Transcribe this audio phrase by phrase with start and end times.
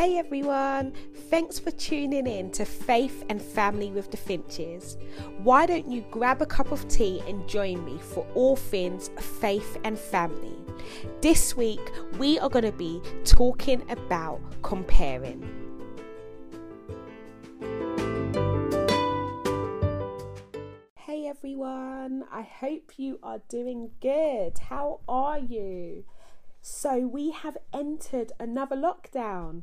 [0.00, 0.94] Hey everyone,
[1.28, 4.96] thanks for tuning in to Faith and Family with the Finches.
[5.42, 9.76] Why don't you grab a cup of tea and join me for all things faith
[9.84, 10.56] and family?
[11.20, 11.86] This week
[12.18, 15.42] we are going to be talking about comparing.
[20.94, 24.60] Hey everyone, I hope you are doing good.
[24.60, 26.04] How are you?
[26.62, 29.62] So, we have entered another lockdown.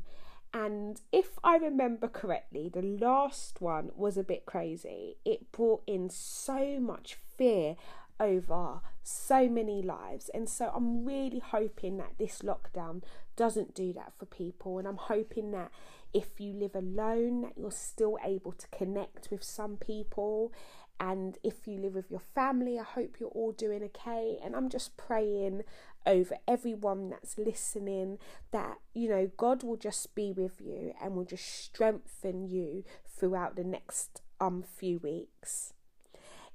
[0.52, 5.16] And if I remember correctly, the last one was a bit crazy.
[5.24, 7.76] It brought in so much fear
[8.20, 10.28] over so many lives.
[10.32, 13.02] And so I'm really hoping that this lockdown
[13.36, 14.78] doesn't do that for people.
[14.78, 15.70] And I'm hoping that
[16.12, 20.52] if you live alone, that you're still able to connect with some people.
[21.00, 24.38] And if you live with your family, I hope you're all doing okay.
[24.42, 25.62] And I'm just praying
[26.06, 28.18] over everyone that's listening
[28.50, 33.56] that, you know, God will just be with you and will just strengthen you throughout
[33.56, 35.72] the next um few weeks.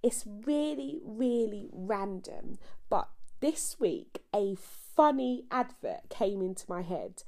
[0.02, 2.57] It's really, really random,
[2.89, 7.23] but this week a funny advert came into my head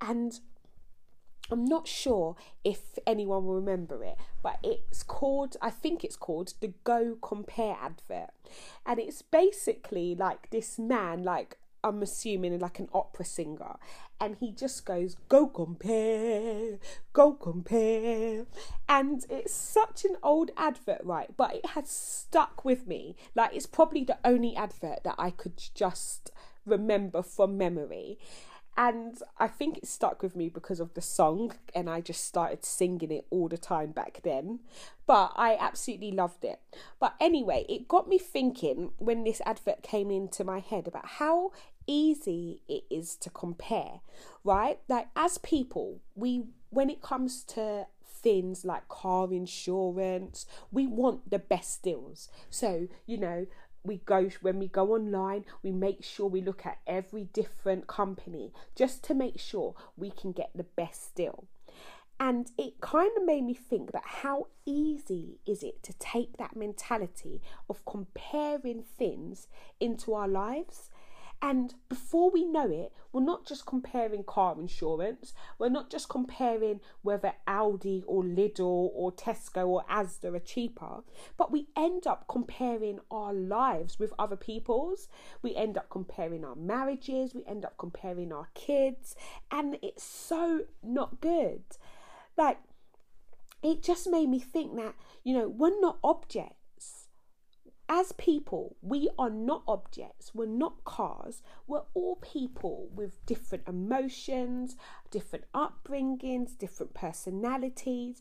[0.00, 0.40] and
[1.50, 6.54] I'm not sure if anyone will remember it, but it's called, I think it's called
[6.60, 8.30] the Go Compare advert.
[8.84, 13.76] And it's basically like this man, like I'm assuming like an opera singer,
[14.20, 16.78] and he just goes, Go compare,
[17.12, 18.46] go compare.
[18.88, 21.30] And it's such an old advert, right?
[21.36, 23.16] But it has stuck with me.
[23.34, 26.32] Like, it's probably the only advert that I could just
[26.66, 28.18] remember from memory
[28.78, 32.64] and I think it stuck with me because of the song, and I just started
[32.64, 34.60] singing it all the time back then.
[35.04, 36.60] But I absolutely loved it.
[37.00, 41.50] But anyway, it got me thinking when this advert came into my head about how
[41.88, 44.00] easy it is to compare,
[44.44, 44.78] right?
[44.88, 51.40] Like, as people, we, when it comes to things like car insurance, we want the
[51.40, 52.28] best deals.
[52.48, 53.46] So, you know,
[53.84, 58.52] we go when we go online we make sure we look at every different company
[58.74, 61.44] just to make sure we can get the best deal.
[62.20, 66.56] And it kind of made me think about how easy is it to take that
[66.56, 67.40] mentality
[67.70, 69.46] of comparing things
[69.78, 70.90] into our lives
[71.40, 76.80] and before we know it, we're not just comparing car insurance, we're not just comparing
[77.02, 81.04] whether Aldi or Lidl or Tesco or Asda are cheaper,
[81.36, 85.08] but we end up comparing our lives with other people's.
[85.40, 89.14] We end up comparing our marriages, we end up comparing our kids,
[89.50, 91.62] and it's so not good.
[92.36, 92.58] Like,
[93.62, 94.94] it just made me think that,
[95.24, 96.57] you know, we're not objects
[97.88, 104.76] as people, we are not objects, we're not cars, we're all people with different emotions,
[105.10, 108.20] different upbringings, different personalities,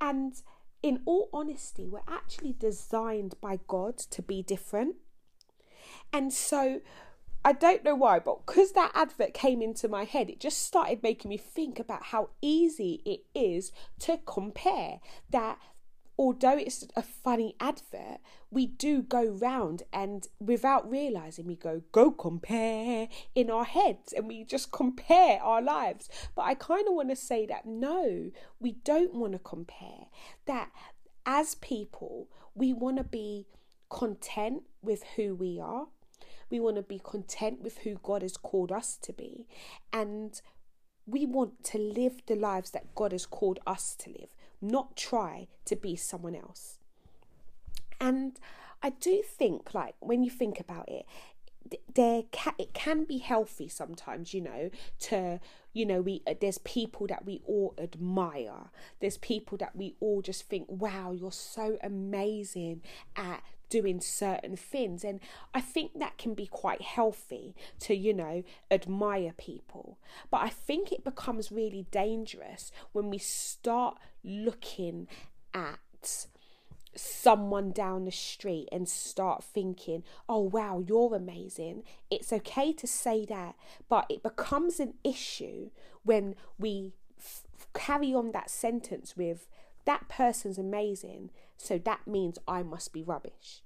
[0.00, 0.42] and
[0.82, 4.96] in all honesty, we're actually designed by God to be different.
[6.12, 6.80] And so,
[7.44, 11.02] I don't know why, but because that advert came into my head, it just started
[11.02, 15.00] making me think about how easy it is to compare.
[15.30, 15.58] That
[16.18, 18.18] although it's a funny advert,
[18.50, 24.26] we do go round and without realizing, we go, go compare in our heads and
[24.26, 26.08] we just compare our lives.
[26.34, 30.06] But I kind of want to say that no, we don't want to compare.
[30.46, 30.70] That
[31.24, 33.46] as people, we want to be
[33.88, 35.86] content with who we are.
[36.50, 39.46] We want to be content with who God has called us to be.
[39.92, 40.40] And
[41.06, 45.48] we want to live the lives that God has called us to live not try
[45.66, 46.78] to be someone else.
[48.00, 48.38] And
[48.82, 51.06] I do think, like, when you think about it,
[51.94, 55.38] there can, it can be healthy sometimes you know to
[55.72, 58.70] you know we uh, there's people that we all admire
[59.00, 62.80] there's people that we all just think wow you're so amazing
[63.16, 65.04] at doing certain things.
[65.04, 65.20] And
[65.54, 69.98] I think that can be quite healthy to, you know, admire people.
[70.30, 75.08] But I think it becomes really dangerous when we start looking
[75.54, 76.26] at
[76.94, 81.84] someone down the street and start thinking, oh, wow, you're amazing.
[82.10, 83.54] It's okay to say that,
[83.88, 85.70] but it becomes an issue
[86.02, 87.44] when we f-
[87.74, 89.46] carry on that sentence with,
[89.84, 93.62] that person's amazing, so that means I must be rubbish.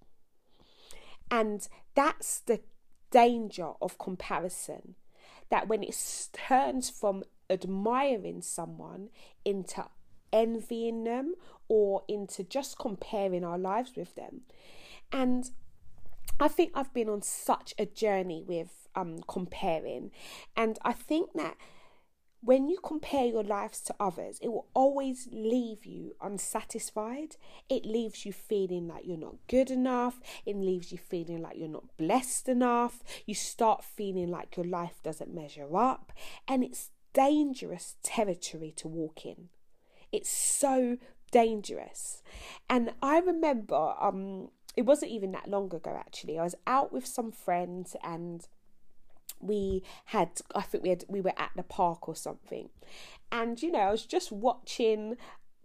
[1.32, 2.60] And that's the
[3.10, 4.94] danger of comparison.
[5.48, 5.96] That when it
[6.32, 9.08] turns from admiring someone
[9.44, 9.86] into
[10.32, 11.34] envying them
[11.68, 14.42] or into just comparing our lives with them.
[15.10, 15.50] And
[16.40, 20.10] I think I've been on such a journey with um, comparing,
[20.56, 21.56] and I think that
[22.44, 27.36] when you compare your lives to others, it will always leave you unsatisfied.
[27.68, 30.20] It leaves you feeling like you're not good enough.
[30.44, 33.04] It leaves you feeling like you're not blessed enough.
[33.26, 36.12] You start feeling like your life doesn't measure up.
[36.48, 39.48] And it's dangerous territory to walk in.
[40.10, 40.98] It's so
[41.30, 42.22] dangerous.
[42.68, 46.40] And I remember, um, it wasn't even that long ago actually.
[46.40, 48.46] I was out with some friends and
[49.42, 52.68] we had I think we had we were at the park or something.
[53.30, 55.16] And you know, I was just watching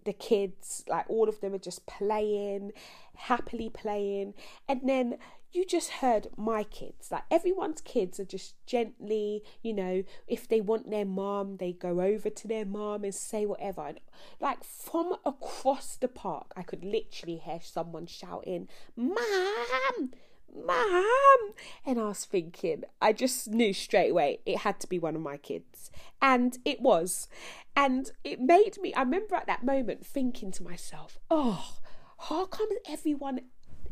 [0.06, 2.71] the kids, like all of them are just playing,
[3.15, 4.33] happily playing.
[4.68, 5.18] And then
[5.51, 10.62] you just heard my kids, like everyone's kids are just gently, you know, if they
[10.62, 13.81] want their mom, they go over to their mom and say whatever.
[13.81, 14.00] And
[14.39, 20.12] like from across the park, I could literally hear someone shouting, Mom!
[20.53, 21.53] Mom!
[21.85, 25.21] And I was thinking, I just knew straight away it had to be one of
[25.21, 25.91] my kids.
[26.21, 27.27] And it was.
[27.75, 31.77] And it made me, I remember at that moment thinking to myself, oh,
[32.17, 33.41] how come everyone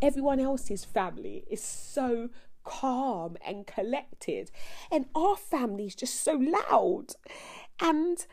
[0.02, 2.30] everyone else's family is so
[2.66, 4.52] calm and collected
[4.92, 7.14] and our family's just so loud
[7.80, 8.26] and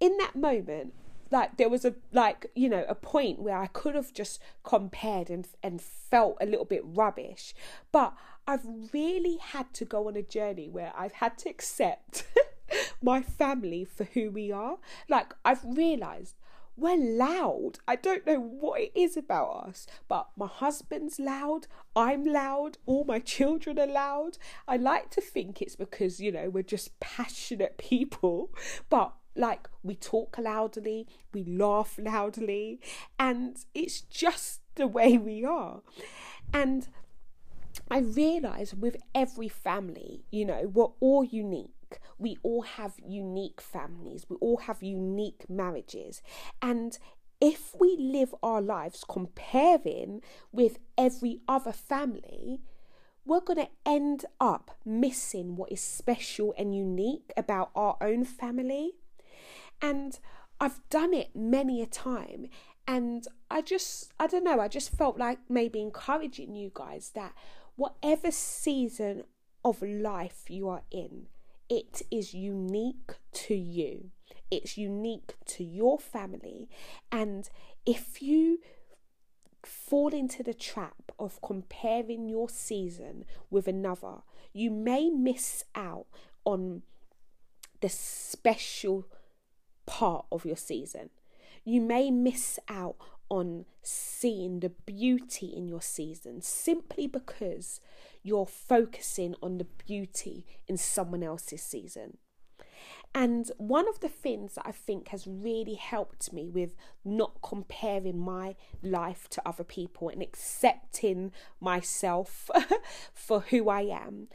[0.00, 0.92] in that moment
[1.32, 5.30] like there was a like you know a point where I could have just compared
[5.30, 7.54] and and felt a little bit rubbish
[7.90, 8.14] but
[8.46, 12.24] I've really had to go on a journey where I've had to accept
[13.02, 14.76] my family for who we are
[15.08, 16.36] like I've realized
[16.74, 17.80] we're loud.
[17.86, 23.04] I don't know what it is about us, but my husband's loud, I'm loud, all
[23.04, 24.38] my children are loud.
[24.66, 28.50] I like to think it's because, you know, we're just passionate people,
[28.88, 32.80] but like we talk loudly, we laugh loudly,
[33.18, 35.82] and it's just the way we are.
[36.52, 36.88] And
[37.90, 41.70] I realize with every family, you know, we're all unique.
[42.18, 44.26] We all have unique families.
[44.28, 46.22] We all have unique marriages.
[46.60, 46.98] And
[47.40, 52.60] if we live our lives comparing with every other family,
[53.24, 58.92] we're going to end up missing what is special and unique about our own family.
[59.82, 60.18] And
[60.60, 62.46] I've done it many a time.
[62.86, 67.34] And I just, I don't know, I just felt like maybe encouraging you guys that
[67.76, 69.24] whatever season
[69.64, 71.26] of life you are in,
[71.68, 74.10] it is unique to you.
[74.50, 76.68] It's unique to your family.
[77.10, 77.48] And
[77.86, 78.60] if you
[79.64, 86.06] fall into the trap of comparing your season with another, you may miss out
[86.44, 86.82] on
[87.80, 89.06] the special
[89.92, 91.10] part of your season.
[91.64, 92.96] You may miss out
[93.28, 97.78] on seeing the beauty in your season simply because
[98.22, 102.16] you're focusing on the beauty in someone else's season.
[103.14, 106.74] And one of the things that I think has really helped me with
[107.04, 112.48] not comparing my life to other people and accepting myself
[113.12, 114.28] for who I am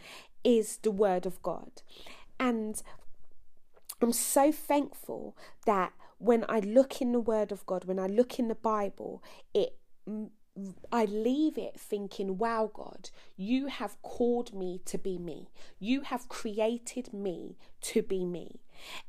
[0.44, 1.82] is the Word of God.
[2.40, 2.84] And
[4.02, 5.36] I'm so thankful
[5.66, 9.24] that when I look in the Word of God, when I look in the Bible,
[9.54, 9.78] it
[10.92, 15.50] I leave it thinking, wow, God, you have called me to be me.
[15.80, 18.62] You have created me to be me.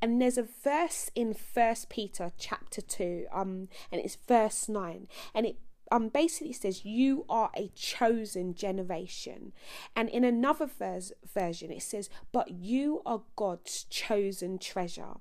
[0.03, 5.47] And there's a verse in First Peter chapter 2, um, and it's verse 9, and
[5.47, 5.57] it
[5.91, 9.53] um basically says you are a chosen generation.
[9.97, 15.15] And in another verse, version it says but you are god's chosen treasure.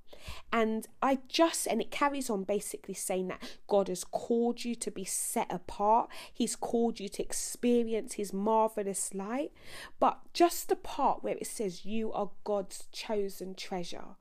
[0.51, 4.91] And i just and it carries on basically saying that god has called you to
[4.91, 6.09] be set apart.
[6.33, 9.51] He's called you to experience his marvelous light.
[9.99, 14.15] But just the part where it says you are god's chosen treasure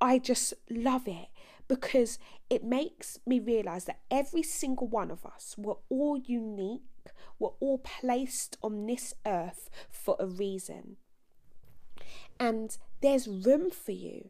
[0.00, 1.28] i just love it
[1.72, 2.18] because
[2.50, 6.82] it makes me realize that every single one of us, we're all unique,
[7.38, 10.98] we're all placed on this earth for a reason.
[12.38, 14.28] And there's room for you.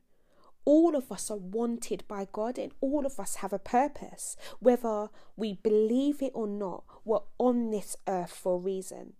[0.65, 4.37] All of us are wanted by God and all of us have a purpose.
[4.61, 9.15] Whether we believe it or not, we're on this earth for a reason.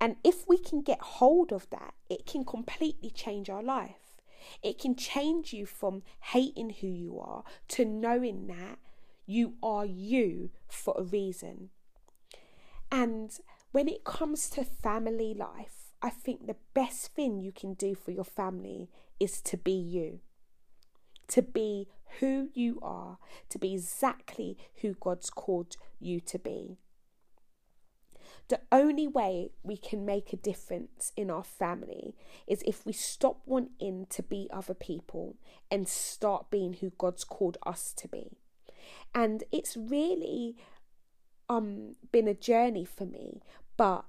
[0.00, 4.01] And if we can get hold of that, it can completely change our life.
[4.62, 8.78] It can change you from hating who you are to knowing that
[9.26, 11.70] you are you for a reason.
[12.90, 13.38] And
[13.72, 18.10] when it comes to family life, I think the best thing you can do for
[18.10, 20.20] your family is to be you.
[21.28, 23.18] To be who you are,
[23.48, 26.76] to be exactly who God's called you to be.
[28.48, 32.14] The only way we can make a difference in our family
[32.46, 35.36] is if we stop wanting to be other people
[35.70, 38.32] and start being who God's called us to be.
[39.14, 40.56] And it's really
[41.48, 43.42] um been a journey for me,
[43.76, 44.04] but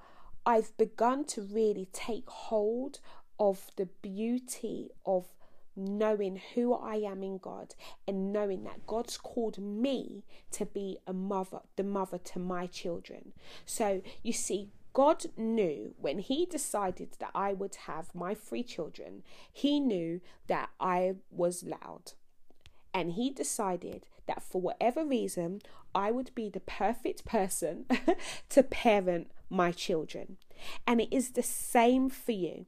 [0.46, 3.00] I've begun to really take hold
[3.40, 5.28] of the beauty of
[5.76, 7.76] knowing who I am in God
[8.08, 13.34] and knowing that God's called me to be a mother, the mother to my children.
[13.66, 19.24] So you see, God knew when He decided that I would have my three children,
[19.52, 22.14] He knew that I was loud.
[22.94, 25.62] And He decided that for whatever reason,
[25.96, 27.86] I would be the perfect person
[28.50, 30.38] to parent my children.
[30.86, 32.68] And it is the same for you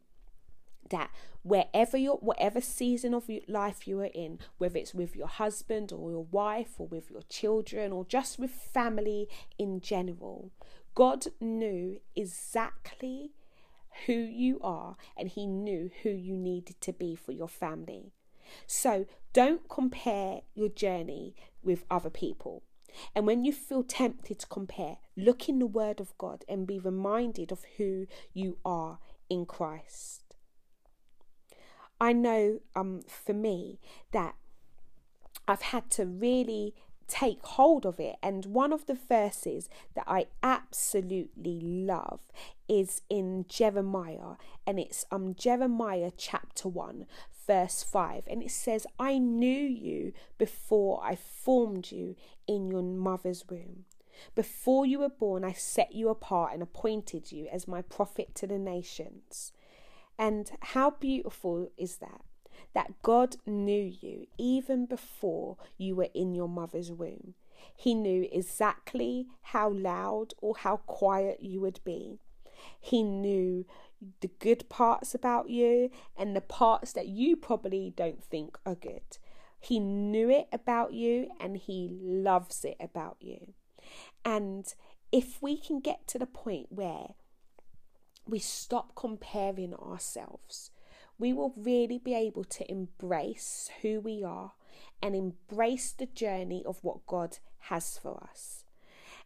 [0.90, 1.10] that
[1.44, 6.12] wherever you're whatever season of life you are in whether it's with your husband or
[6.12, 9.28] your wife or with your children or just with family
[9.58, 10.52] in general
[10.94, 13.32] god knew exactly
[14.06, 18.12] who you are and he knew who you needed to be for your family
[18.68, 22.64] so don't compare your journey with other people
[23.14, 26.80] and when you feel tempted to compare, look in the Word of God and be
[26.80, 29.00] reminded of who you are
[29.30, 30.25] in Christ.
[32.00, 33.80] I know um, for me
[34.12, 34.36] that
[35.48, 36.74] I've had to really
[37.08, 38.16] take hold of it.
[38.22, 42.22] And one of the verses that I absolutely love
[42.68, 44.36] is in Jeremiah,
[44.66, 47.06] and it's um Jeremiah chapter 1,
[47.48, 48.24] verse 5.
[48.28, 52.16] And it says, I knew you before I formed you
[52.48, 53.86] in your mother's womb.
[54.34, 58.48] Before you were born, I set you apart and appointed you as my prophet to
[58.48, 59.52] the nations.
[60.18, 62.22] And how beautiful is that?
[62.74, 67.34] That God knew you even before you were in your mother's womb.
[67.76, 72.20] He knew exactly how loud or how quiet you would be.
[72.80, 73.66] He knew
[74.22, 79.18] the good parts about you and the parts that you probably don't think are good.
[79.60, 83.54] He knew it about you and he loves it about you.
[84.24, 84.66] And
[85.12, 87.16] if we can get to the point where
[88.28, 90.72] we stop comparing ourselves,
[91.18, 94.54] we will really be able to embrace who we are
[95.02, 98.64] and embrace the journey of what God has for us.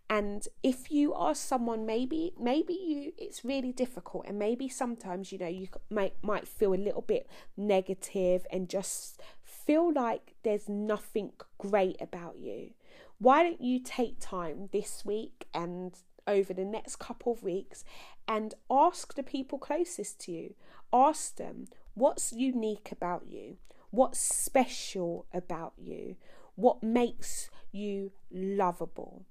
[0.09, 5.37] And if you are someone, maybe maybe you it's really difficult, and maybe sometimes you
[5.37, 11.33] know you might might feel a little bit negative and just feel like there's nothing
[11.59, 12.71] great about you.
[13.19, 15.93] Why don't you take time this week and
[16.29, 17.83] over the next couple of weeks
[18.27, 20.53] and ask the people closest to you.
[20.93, 23.57] Ask them what's unique about you,
[23.89, 26.15] what's special about you,
[26.55, 29.25] what makes you lovable.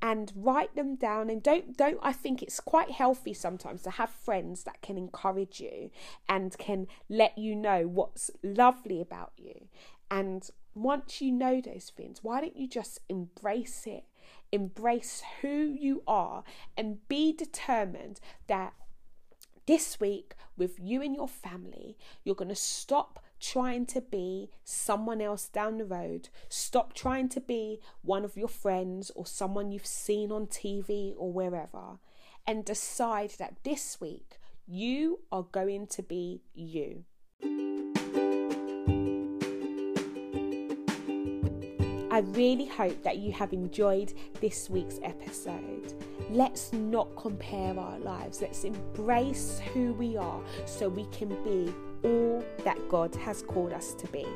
[0.00, 4.10] And write them down and don't don't I think it's quite healthy sometimes to have
[4.10, 5.90] friends that can encourage you
[6.28, 9.66] and can let you know what's lovely about you.
[10.08, 14.04] And once you know those things, why don't you just embrace it
[14.52, 16.44] embrace who you are,
[16.76, 18.74] and be determined that
[19.66, 25.20] this week, with you and your family, you're going to stop trying to be someone
[25.20, 26.30] else down the road.
[26.48, 31.32] Stop trying to be one of your friends or someone you've seen on TV or
[31.32, 31.98] wherever.
[32.46, 37.04] And decide that this week you are going to be you.
[42.18, 45.94] I really hope that you have enjoyed this week's episode.
[46.30, 48.42] Let's not compare our lives.
[48.42, 51.72] Let's embrace who we are so we can be
[52.02, 54.26] all that God has called us to be.